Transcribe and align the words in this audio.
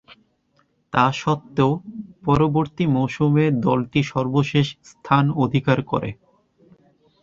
তাসত্ত্বেও, 0.93 1.71
পরবর্তী 2.25 2.83
মৌসুমে 2.95 3.45
দলটি 3.65 4.01
সর্বশেষ 4.11 4.67
স্থান 4.91 5.25
অধিকার 5.43 5.79
করে। 5.83 6.09